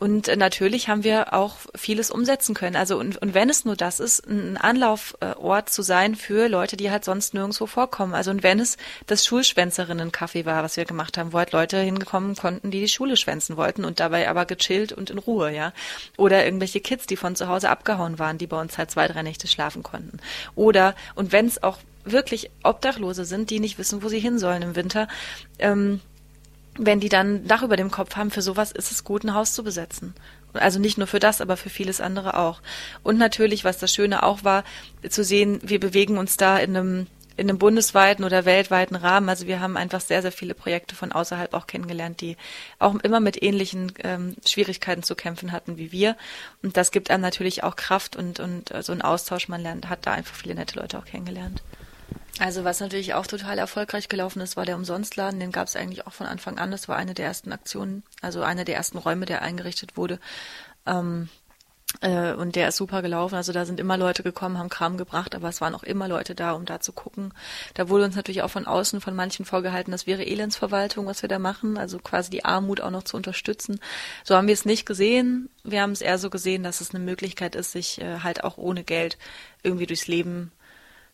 Und 0.00 0.28
äh, 0.28 0.36
natürlich 0.36 0.88
haben 0.88 1.04
wir 1.04 1.34
auch 1.34 1.56
vieles 1.74 2.10
umsetzen 2.10 2.54
können. 2.54 2.74
Also 2.74 2.98
und, 2.98 3.18
und 3.18 3.34
wenn 3.34 3.50
es 3.50 3.66
nur 3.66 3.76
das 3.76 4.00
ist, 4.00 4.26
ein 4.26 4.56
Anlaufort 4.56 5.68
zu 5.68 5.82
sein 5.82 6.14
für 6.14 6.48
Leute, 6.48 6.78
die 6.78 6.90
halt 6.90 7.04
sonst 7.04 7.34
nirgendwo 7.34 7.66
vorkommen. 7.66 8.14
Also 8.14 8.30
und 8.30 8.42
wenn 8.42 8.60
es 8.60 8.78
das 9.06 9.26
Schulschwänzerinnen-Café 9.26 10.46
war, 10.46 10.62
was 10.64 10.78
wir 10.78 10.86
gemacht 10.86 11.18
haben, 11.18 11.34
wo 11.34 11.38
halt 11.38 11.52
Leute 11.52 11.78
hingekommen 11.78 12.34
konnten, 12.34 12.70
die 12.70 12.80
die 12.80 12.88
Schule 12.88 13.18
schwänzen 13.18 13.58
wollten 13.58 13.84
und 13.84 14.00
dabei 14.00 14.28
aber 14.30 14.46
gechillt 14.46 14.92
und 14.92 15.10
in 15.10 15.18
Ruhe, 15.18 15.54
ja. 15.54 15.74
Oder 16.16 16.46
irgendwelche 16.46 16.80
Kids, 16.80 17.06
die 17.06 17.16
von 17.16 17.36
zu 17.36 17.48
Hause 17.48 17.68
abgehauen 17.68 18.18
waren, 18.18 18.38
die 18.38 18.46
bei 18.46 18.58
uns 18.58 18.78
halt 18.78 18.90
zwei, 18.90 19.06
drei 19.06 19.22
Nächte 19.22 19.48
schlafen 19.48 19.82
konnten. 19.82 20.18
Oder 20.54 20.94
und 21.14 21.30
wenn 21.30 21.46
es 21.46 21.62
auch 21.62 21.76
wirklich 22.04 22.50
Obdachlose 22.62 23.24
sind, 23.24 23.50
die 23.50 23.60
nicht 23.60 23.78
wissen, 23.78 24.02
wo 24.02 24.08
sie 24.08 24.20
hin 24.20 24.38
sollen 24.38 24.62
im 24.62 24.76
Winter, 24.76 25.08
ähm, 25.58 26.00
wenn 26.78 27.00
die 27.00 27.08
dann 27.08 27.46
Dach 27.46 27.62
über 27.62 27.76
dem 27.76 27.90
Kopf 27.90 28.16
haben, 28.16 28.30
für 28.30 28.42
sowas 28.42 28.72
ist 28.72 28.90
es 28.90 29.04
gut, 29.04 29.24
ein 29.24 29.34
Haus 29.34 29.54
zu 29.54 29.64
besetzen. 29.64 30.14
Also 30.52 30.78
nicht 30.78 30.98
nur 30.98 31.06
für 31.06 31.20
das, 31.20 31.40
aber 31.40 31.56
für 31.56 31.70
vieles 31.70 32.00
andere 32.00 32.36
auch. 32.36 32.60
Und 33.02 33.18
natürlich, 33.18 33.64
was 33.64 33.78
das 33.78 33.94
Schöne 33.94 34.22
auch 34.22 34.44
war, 34.44 34.64
zu 35.08 35.22
sehen, 35.22 35.60
wir 35.62 35.78
bewegen 35.78 36.18
uns 36.18 36.36
da 36.36 36.58
in 36.58 36.76
einem 36.76 37.06
in 37.36 37.48
einem 37.48 37.58
bundesweiten 37.58 38.22
oder 38.22 38.44
weltweiten 38.44 38.96
Rahmen. 38.96 39.30
Also 39.30 39.46
wir 39.46 39.60
haben 39.60 39.78
einfach 39.78 40.02
sehr, 40.02 40.20
sehr 40.20 40.30
viele 40.30 40.52
Projekte 40.52 40.94
von 40.94 41.10
außerhalb 41.10 41.54
auch 41.54 41.66
kennengelernt, 41.66 42.20
die 42.20 42.36
auch 42.78 42.94
immer 42.96 43.18
mit 43.18 43.42
ähnlichen 43.42 43.92
ähm, 44.04 44.36
Schwierigkeiten 44.46 45.02
zu 45.02 45.14
kämpfen 45.14 45.50
hatten 45.50 45.78
wie 45.78 45.90
wir. 45.90 46.16
Und 46.62 46.76
das 46.76 46.90
gibt 46.90 47.10
einem 47.10 47.22
natürlich 47.22 47.64
auch 47.64 47.76
Kraft 47.76 48.14
und, 48.14 48.40
und 48.40 48.70
äh, 48.72 48.82
so 48.82 48.92
ein 48.92 49.00
Austausch. 49.00 49.48
Man 49.48 49.62
lernt, 49.62 49.88
hat 49.88 50.06
da 50.06 50.12
einfach 50.12 50.34
viele 50.34 50.54
nette 50.54 50.78
Leute 50.78 50.98
auch 50.98 51.06
kennengelernt. 51.06 51.62
Also 52.38 52.64
was 52.64 52.80
natürlich 52.80 53.14
auch 53.14 53.26
total 53.26 53.58
erfolgreich 53.58 54.08
gelaufen 54.08 54.40
ist, 54.40 54.56
war 54.56 54.64
der 54.64 54.76
Umsonstladen. 54.76 55.40
Den 55.40 55.52
gab 55.52 55.68
es 55.68 55.76
eigentlich 55.76 56.06
auch 56.06 56.12
von 56.12 56.26
Anfang 56.26 56.58
an. 56.58 56.70
Das 56.70 56.88
war 56.88 56.96
eine 56.96 57.14
der 57.14 57.26
ersten 57.26 57.52
Aktionen, 57.52 58.02
also 58.22 58.42
einer 58.42 58.64
der 58.64 58.76
ersten 58.76 58.98
Räume, 58.98 59.26
der 59.26 59.42
eingerichtet 59.42 59.96
wurde. 59.96 60.18
Ähm, 60.86 61.28
äh, 62.02 62.32
und 62.32 62.56
der 62.56 62.68
ist 62.68 62.76
super 62.76 63.02
gelaufen. 63.02 63.34
Also 63.34 63.52
da 63.52 63.66
sind 63.66 63.80
immer 63.80 63.96
Leute 63.96 64.22
gekommen, 64.22 64.58
haben 64.58 64.68
Kram 64.68 64.96
gebracht, 64.96 65.34
aber 65.34 65.48
es 65.48 65.60
waren 65.60 65.74
auch 65.74 65.82
immer 65.82 66.08
Leute 66.08 66.34
da, 66.34 66.52
um 66.52 66.64
da 66.64 66.80
zu 66.80 66.92
gucken. 66.92 67.34
Da 67.74 67.88
wurde 67.88 68.04
uns 68.04 68.16
natürlich 68.16 68.42
auch 68.42 68.50
von 68.50 68.66
außen 68.66 69.00
von 69.00 69.14
manchen 69.14 69.44
vorgehalten, 69.44 69.90
das 69.90 70.06
wäre 70.06 70.24
Elendsverwaltung, 70.24 71.06
was 71.06 71.22
wir 71.22 71.28
da 71.28 71.38
machen, 71.38 71.76
also 71.76 71.98
quasi 71.98 72.30
die 72.30 72.44
Armut 72.44 72.80
auch 72.80 72.90
noch 72.90 73.02
zu 73.02 73.16
unterstützen. 73.16 73.80
So 74.24 74.36
haben 74.36 74.46
wir 74.46 74.54
es 74.54 74.64
nicht 74.64 74.86
gesehen. 74.86 75.50
Wir 75.64 75.82
haben 75.82 75.92
es 75.92 76.00
eher 76.00 76.18
so 76.18 76.30
gesehen, 76.30 76.62
dass 76.62 76.80
es 76.80 76.94
eine 76.94 77.04
Möglichkeit 77.04 77.54
ist, 77.54 77.72
sich 77.72 78.00
äh, 78.00 78.20
halt 78.20 78.44
auch 78.44 78.56
ohne 78.56 78.84
Geld 78.84 79.18
irgendwie 79.62 79.86
durchs 79.86 80.06
Leben 80.06 80.52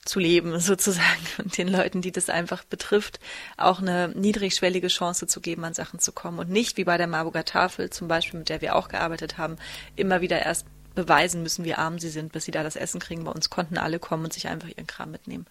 zu 0.06 0.18
leben, 0.18 0.58
sozusagen, 0.60 1.26
und 1.38 1.56
den 1.58 1.68
Leuten, 1.68 2.00
die 2.00 2.12
das 2.12 2.30
einfach 2.30 2.64
betrifft, 2.64 3.20
auch 3.56 3.80
eine 3.80 4.08
niedrigschwellige 4.08 4.88
Chance 4.88 5.26
zu 5.26 5.40
geben, 5.40 5.64
an 5.64 5.74
Sachen 5.74 5.98
zu 6.00 6.12
kommen 6.12 6.38
und 6.38 6.50
nicht 6.50 6.76
wie 6.76 6.84
bei 6.84 6.96
der 6.96 7.06
Marburger 7.06 7.44
Tafel 7.44 7.90
zum 7.90 8.08
Beispiel, 8.08 8.38
mit 8.38 8.48
der 8.48 8.60
wir 8.60 8.76
auch 8.76 8.88
gearbeitet 8.88 9.38
haben, 9.38 9.56
immer 9.96 10.20
wieder 10.20 10.40
erst 10.40 10.66
beweisen 10.94 11.42
müssen, 11.42 11.64
wie 11.64 11.74
arm 11.74 11.98
sie 11.98 12.08
sind, 12.08 12.32
bis 12.32 12.46
sie 12.46 12.50
da 12.50 12.62
das 12.62 12.74
Essen 12.74 13.00
kriegen. 13.00 13.24
Bei 13.24 13.30
uns 13.30 13.50
konnten 13.50 13.78
alle 13.78 14.00
kommen 14.00 14.24
und 14.24 14.32
sich 14.32 14.48
einfach 14.48 14.68
ihren 14.68 14.86
Kram 14.86 15.10
mitnehmen. 15.12 15.46